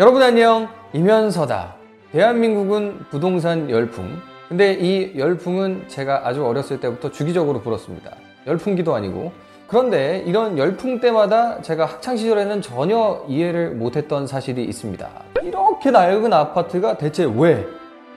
[0.00, 0.68] 여러분 안녕.
[0.92, 1.74] 이면서다.
[2.12, 4.08] 대한민국은 부동산 열풍.
[4.48, 8.12] 근데 이 열풍은 제가 아주 어렸을 때부터 주기적으로 불었습니다.
[8.46, 9.32] 열풍기도 아니고.
[9.66, 15.08] 그런데 이런 열풍 때마다 제가 학창시절에는 전혀 이해를 못했던 사실이 있습니다.
[15.42, 17.66] 이렇게 낡은 아파트가 대체 왜?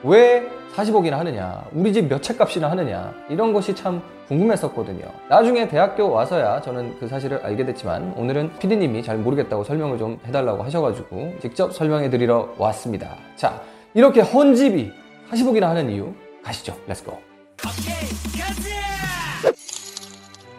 [0.04, 5.04] 왜 40억이나 하느냐 우리 집 몇 채 값이나 하느냐 이런 것이 참 궁금했었거든요.
[5.28, 10.62] 나중에 대학교 와서야 저는 그 사실을 알게 됐지만 오늘은 피디님이 잘 모르겠다고 설명을 좀 해달라고
[10.62, 13.16] 하셔가지고 직접 설명해 드리러 왔습니다.
[13.36, 13.60] 자
[13.94, 14.90] 이렇게 헌집이
[15.30, 16.12] 40억이나 하는 이유
[16.42, 16.74] 가시죠.
[16.86, 17.18] Let's go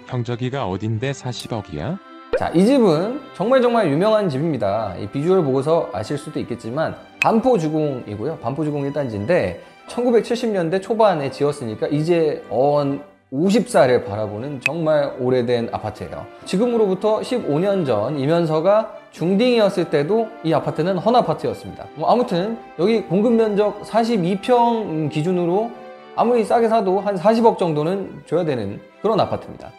[0.08, 1.98] 형 저기가 어딘데 40억이야?
[2.38, 4.96] 자, 이 집은 정말 정말 유명한 집입니다.
[5.00, 8.38] 이 비주얼 보고서 아실 수도 있겠지만 반포주공이고요.
[8.38, 16.26] 반포주공 1단지인데 1970년대 초반에 지었으니까 이제 어언 50살을 바라보는 정말 오래된 아파트예요.
[16.46, 21.86] 지금으로부터 15년 전 이면서가 중딩이었을 때도 이 아파트는 헌 아파트였습니다.
[21.96, 25.72] 뭐 아무튼 여기 공급 면적 42평 기준으로
[26.16, 29.72] 아무리 싸게 사도 한 40억 정도는 줘야 되는 그런 아파트입니다.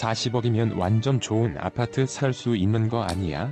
[0.00, 3.50] 40억이면 완전 좋은 아파트 살 수 있는 거 아니야?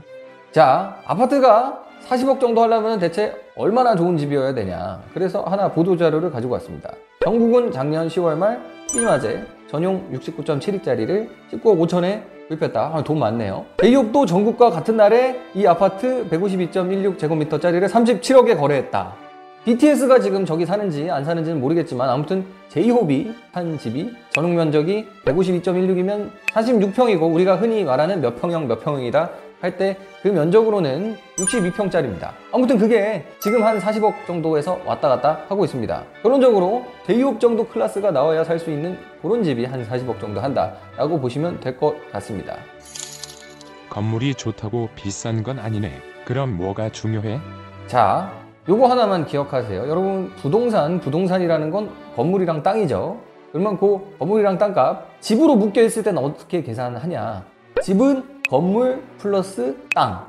[0.53, 5.01] 자, 아파트가 40억 정도 하려면 대체 얼마나 좋은 집이어야 되냐.
[5.15, 6.93] 그래서 하나 보도자료를 가지고 왔습니다.
[7.25, 8.61] 정국은 작년 10월 말
[8.93, 12.91] 삐마제 전용 69.7억짜리를 19억 5천에 구입했다.
[12.95, 13.65] 아, 돈 많네요.
[13.79, 19.15] 대기업도 전국과 같은 날에 이 아파트 152.16제곱미터짜리를 37억에 거래했다.
[19.65, 27.33] BTS가 지금 저기 사는지 안 사는지는 모르겠지만 아무튼 제이홉이 한 집이 전용 면적이 152.16이면 46평이고
[27.35, 32.31] 우리가 흔히 말하는 몇 평형 몇 평이다 할 때 그 면적으로는 62평짜리입니다.
[32.53, 36.03] 아무튼 그게 지금 한 40억 정도에서 왔다 갔다 하고 있습니다.
[36.23, 41.61] 결론적으로 제이홉 정도 클래스가 나와야 살 수 있는 그런 집이 한 40억 정도 한다라고 보시면
[41.61, 42.57] 될 것 같습니다.
[43.91, 45.93] 건물이 좋다고 비싼 건 아니네.
[46.27, 47.39] 그럼 뭐가 중요해?
[47.87, 48.33] 자,
[48.67, 49.89] 요거 하나만 기억하세요.
[49.89, 53.19] 여러분, 부동산, 부동산이라는 건 건물이랑 땅이죠.
[53.53, 57.45] 그러면 그 건물이랑 땅값, 집으로 묶여 있을 때는 어떻게 계산하냐?
[57.83, 60.27] 집은 건물 플러스 땅.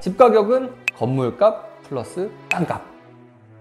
[0.00, 2.82] 집 가격은 건물값 플러스 땅값.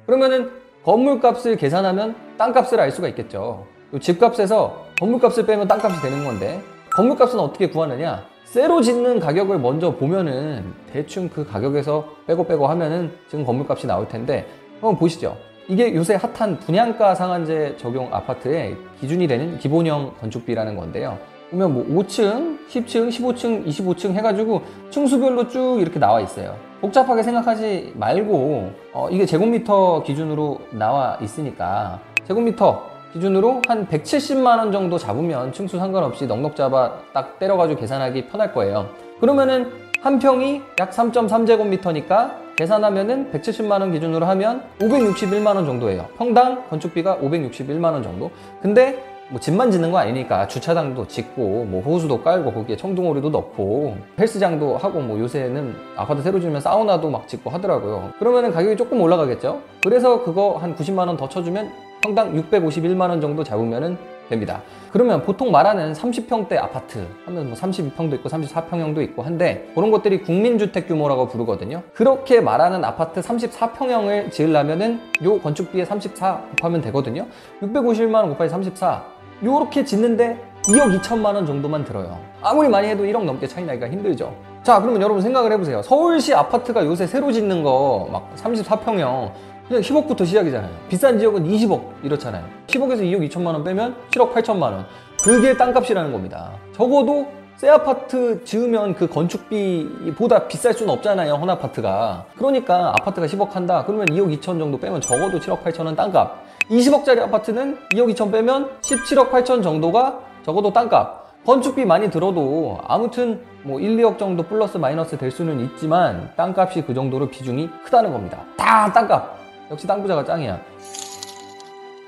[0.07, 0.51] 그러면은
[0.83, 3.67] 건물값을 계산하면 땅값을 알 수가 있겠죠.
[3.93, 8.23] 요 집값에서 건물값을 빼면 땅값이 되는 건데, 건물값은 어떻게 구하느냐?
[8.51, 14.47] 새로 짓는 가격을 먼저 보면은 대충 그 가격에서 빼고 빼고 하면은 지금 건물값이 나올 텐데
[14.81, 15.37] 한번 보시죠.
[15.67, 21.19] 이게 요새 핫한 분양가 상한제 적용 아파트의 기준이 되는 기본형 건축비라는 건데요.
[21.51, 26.55] 보면 뭐 5층, 10층, 15층, 25층 해가지고 층수별로 쭉 이렇게 나와 있어요.
[26.81, 34.97] 복잡하게 생각하지 말고 어, 이게 제곱미터 기준으로 나와 있으니까 제곱미터 기준으로 한 170만 원 정도
[34.97, 38.89] 잡으면 층수 상관없이 넉넉 잡아 딱 때려가지고 계산하기 편할 거예요.
[39.19, 39.71] 그러면은
[40.01, 46.07] 한 평이 약 3.3제곱미터니까 계산하면은 170만 원 기준으로 하면 561만 원 정도예요.
[46.17, 48.31] 평당 건축비가 561만 원 정도.
[48.61, 54.77] 근데 뭐 집만 짓는 거 아니니까 주차장도 짓고 뭐 호수도 깔고 거기에 청둥오리도 넣고 헬스장도
[54.77, 58.11] 하고 뭐 요새는 아파트 새로 지으면 사우나도 막 짓고 하더라고요.
[58.17, 59.61] 그러면은 가격이 조금 올라가겠죠.
[59.83, 63.97] 그래서 그거 한 90만 원 더 쳐주면 평당 651만 원 정도 잡으면
[64.29, 64.61] 됩니다.
[64.91, 70.87] 그러면 보통 말하는 30평대 아파트 하면 뭐 32평도 있고 34평형도 있고 한데 그런 것들이 국민주택
[70.87, 71.81] 규모라고 부르거든요.
[71.93, 77.25] 그렇게 말하는 아파트 34평형을 지으려면은 요 건축비에 34 곱하면 되거든요.
[77.61, 79.03] 651만 원 곱하기 34
[79.43, 82.19] 요렇게 짓는데 2억 2천만 원 정도만 들어요.
[82.41, 84.33] 아무리 많이 해도 1억 넘게 차이 나기가 힘들죠.
[84.61, 85.81] 자, 그러면 여러분 생각을 해보세요.
[85.81, 89.31] 서울시 아파트가 요새 새로 짓는 거 막 34평형
[89.69, 90.71] 그냥 10억부터 시작이잖아요.
[90.89, 92.43] 비싼 지역은 20억 이렇잖아요.
[92.65, 94.85] 10억에서 2억 2천만 원 빼면 7억 8천만 원.
[95.23, 96.53] 그게 땅값이라는 겁니다.
[96.73, 101.35] 적어도 새 아파트 지으면 그 건축비보다 비쌀 수는 없잖아요.
[101.35, 102.25] 헌 아파트가.
[102.35, 103.83] 그러니까 아파트가 10억 한다.
[103.85, 106.35] 그러면 2억 2천 정도 빼면 적어도 7억 8천 원 땅값.
[106.71, 111.45] 20억짜리 아파트는 2억 2천 빼면 17억 8천 정도가 적어도 땅값.
[111.45, 116.95] 건축비 많이 들어도 아무튼 뭐 1, 2억 정도 플러스 마이너스 될 수는 있지만 땅값이 그
[116.95, 118.39] 정도로 비중이 크다는 겁니다.
[118.57, 119.38] 다 땅값.
[119.71, 120.61] 역시 땅부자가 짱이야.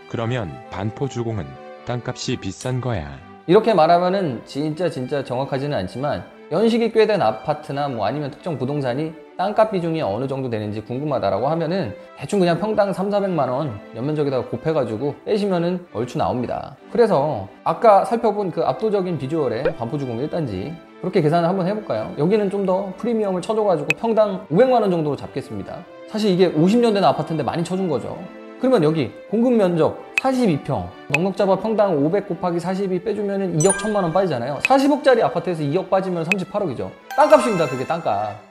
[0.10, 1.46] 그러면 반포주공은
[1.86, 3.18] 땅값이 비싼 거야.
[3.48, 9.72] 이렇게 말하면은 진짜 진짜 정확하지는 않지만 연식이 꽤 된 아파트나 뭐 아니면 특정 부동산이 땅값
[9.72, 15.88] 비중이 어느 정도 되는지 궁금하다라고 하면은 대충 그냥 평당 3, 400만 원 연면적에다가 곱해가지고 빼시면은
[15.94, 16.76] 얼추 나옵니다.
[16.92, 22.14] 그래서 아까 살펴본 그 압도적인 비주얼의 반포주공 1단지 그렇게 계산을 한번 해볼까요?
[22.20, 25.78] 여기는 좀 더 프리미엄을 쳐줘가지고 평당 500만 원 정도로 잡겠습니다.
[26.08, 28.16] 사실 이게 50년 된 아파트인데 많이 쳐준 거죠.
[28.60, 34.14] 그러면 여기 공급 면적 42평 넉넉 잡아 평당 500 곱하기 42 빼주면 2억 1천만 원
[34.14, 38.51] 빠지잖아요 40억짜리 아파트에서 2억 빠지면 38억이죠 땅값입니다 그게 땅값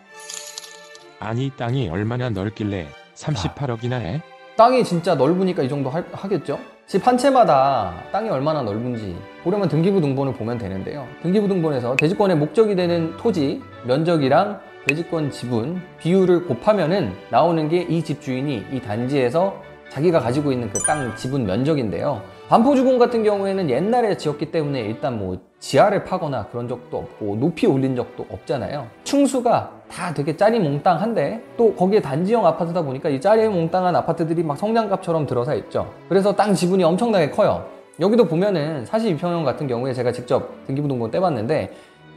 [1.20, 4.22] 아니 땅이 얼마나 넓길래 38억이나 해?
[4.56, 6.58] 땅이 진짜 넓으니까 이 정도 할- 하겠죠?
[6.87, 9.14] 집 한 채마다 땅이 얼마나 넓은지
[9.44, 11.06] 보려면 등기부 등본을 보면 되는데요.
[11.22, 14.58] 등기부 등본에서 대지권의 목적이 되는 토지 면적이랑
[14.88, 19.55] 대지권 지분 비율을 곱하면은 나오는 게 이 집주인이 이 단지에서
[19.90, 22.23] 자기가 가지고 있는 그 땅 지분 면적인데요.
[22.49, 27.94] 반포주공 같은 경우에는 옛날에 지었기 때문에 일단 뭐 지하를 파거나 그런 적도 없고 높이 올린
[27.94, 28.88] 적도 없잖아요.
[29.05, 35.54] 층수가 다 되게 짜리몽땅한데 또 거기에 단지형 아파트다 보니까 이 짜리몽땅한 아파트들이 막 성냥갑처럼 들어서
[35.56, 35.92] 있죠.
[36.08, 37.66] 그래서 땅 지분이 엄청나게 커요.
[37.98, 41.72] 여기도 보면은 42평형 같은 경우에 제가 직접 등기부등본 떼봤는데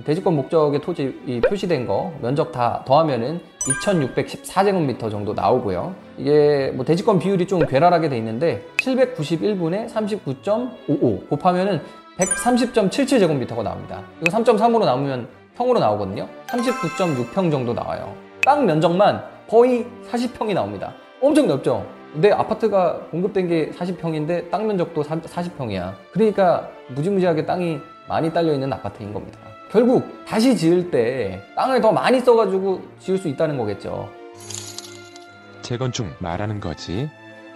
[0.06, 5.94] 대지권 목적의 토지 이 표시된 거 면적 다 더하면은 2614제곱미터 정도 나오고요.
[6.18, 11.82] 이게 뭐 대지권 비율이 좀 괴랄하게 돼 있는데 791분의 39.55 곱하면은
[12.18, 14.02] 130.77제곱미터가 나옵니다.
[14.22, 16.28] 이거 3.3으로 나오면 평으로 나오거든요.
[16.48, 18.16] 39.6평 정도 나와요.
[18.46, 20.94] 땅 면적만 거의 40평이 나옵니다.
[21.22, 21.86] 엄청 넓죠?
[22.14, 25.94] 내 아파트가 공급된 게 40평인데 땅 면적도 40평이야.
[26.12, 29.40] 그러니까 무지무지하게 땅이 많이 딸려 있는 아파트인 겁니다.
[29.72, 34.10] 결국 다시 지을 때 땅을 더 많이 써가지고 지을 수 있다는 거겠죠.
[35.62, 37.10] 재건축 말하는 거지.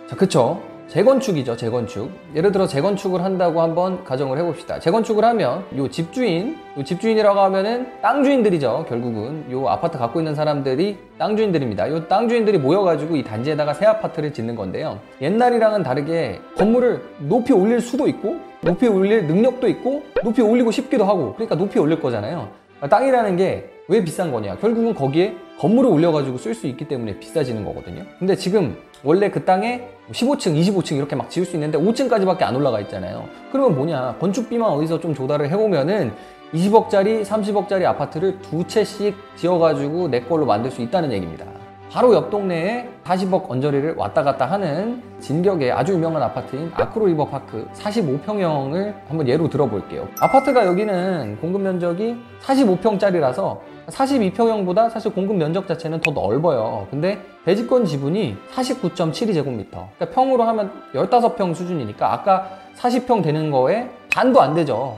[0.08, 0.62] 자, 그쵸.
[0.88, 2.10] 재건축이죠, 재건축.
[2.34, 4.80] 예를 들어 재건축을 한다고 한번 가정을 해봅시다.
[4.80, 9.52] 재건축을 하면 요 집주인, 요 집주인이라고 하면은 땅 주인들이죠, 결국은.
[9.52, 11.90] 요 아파트 갖고 있는 사람들이 땅 주인들입니다.
[11.92, 15.00] 요 땅 주인들이 모여가지고 이 단지에다가 새 아파트를 짓는 건데요.
[15.22, 21.34] 옛날이랑은 다르게 건물을 높이 올릴 수도 있고, 높이 올릴 능력도 있고, 높이 올리고 싶기도 하고,
[21.34, 22.48] 그러니까 높이 올릴 거잖아요.
[22.90, 24.58] 땅이라는 게 왜 비싼 거냐?
[24.58, 28.04] 결국은 거기에 건물을 올려가지고 쓸 수 있기 때문에 비싸지는 거거든요.
[28.20, 32.82] 근데 지금 원래 그 땅에 15층, 25층 이렇게 막 지을 수 있는데 5층까지밖에 안 올라가
[32.82, 33.28] 있잖아요.
[33.52, 34.18] 그러면 뭐냐?
[34.20, 36.12] 건축비만 어디서 좀 조달을 해보면은
[36.54, 41.46] 20억짜리, 30억짜리 아파트를 두 채씩 지어가지고 내 걸로 만들 수 있다는 얘기입니다.
[41.92, 47.68] 바로 옆 동네에 40억 언저리를 왔다 갔다 하는 진격의 아주 유명한 아파트인 아크로 리버 파크
[47.74, 50.08] 45평형을 한번 예로 들어볼게요.
[50.20, 56.88] 아파트가 여기는 공급 면적이 45평짜리라서 42평형보다 사실 공급 면적 자체는 더 넓어요.
[56.92, 59.88] 근데 대지권 지분이 49.72제곱미터.
[59.96, 64.98] 그러니까 평으로 하면 15평 수준이니까 아까 40평 되는 거에 반도 안 되죠.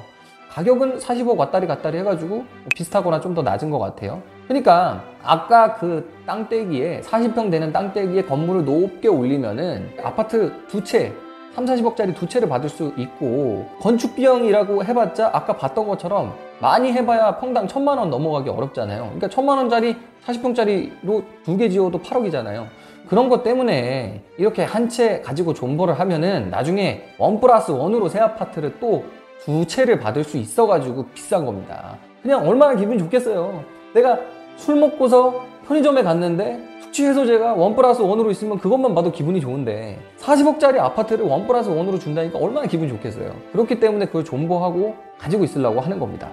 [0.50, 4.22] 가격은 40억 왔다리 갔다리 해가지고 뭐 비슷하거나 좀 더 낮은 것 같아요.
[4.48, 11.14] 그러니까 아까 그 땅대기에 40평 되는 땅대기에 건물을 높게 올리면은 아파트 두 채,
[11.54, 17.38] 3, 40억짜리 두 채를 받을 수 있고 건축 비용이라고 해봤자 아까 봤던 것처럼 많이 해봐야
[17.38, 19.04] 평당 천만 원 넘어가기 어렵잖아요.
[19.04, 19.96] 그러니까 천만 원짜리
[20.26, 22.66] 40평짜리로 두 개 지어도 8억이잖아요.
[23.08, 28.80] 그런 것 때문에 이렇게 한 채 가지고 존버를 하면은 나중에 one plus one으로 새 아파트를
[28.80, 29.04] 또
[29.44, 31.98] 두 채를 받을 수 있어가지고 비싼 겁니다.
[32.22, 33.64] 그냥 얼마나 기분이 좋겠어요.
[33.94, 34.20] 내가
[34.58, 40.80] 술 먹고서 편의점에 갔는데 숙취 해소제가 one plus one으로 있으면 그것만 봐도 기분이 좋은데 40억짜리
[40.80, 43.34] 아파트를 one plus one으로 준다니까 얼마나 기분이 좋겠어요.
[43.52, 46.30] 그렇기 때문에 그걸 존버하고 가지고 있으려고 하는 겁니다.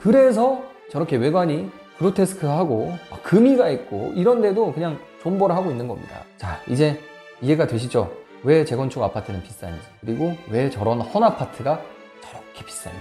[0.00, 6.24] 그래서 저렇게 외관이 그로테스크하고 막 금이가 있고 이런데도 그냥 존버를 하고 있는 겁니다.
[6.38, 6.98] 자, 이제
[7.42, 8.10] 이해가 되시죠?
[8.42, 11.80] 왜 재건축 아파트는 비싼지 그리고 왜 저런 헌 아파트가
[12.20, 12.98] 저렇게 비싼지.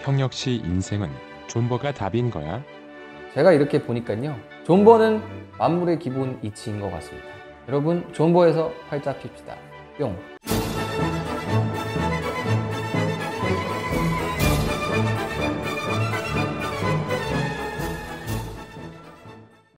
[0.00, 1.10] 형 역시 인생은
[1.46, 2.62] 존버가 답인 거야.
[3.34, 4.38] 제가 이렇게 보니까요.
[4.64, 5.22] 존버는
[5.58, 7.28] 만물의 기본 이치인 것 같습니다.
[7.68, 9.56] 여러분, 존버에서 팔자 핍시다.
[9.98, 10.16] 뿅.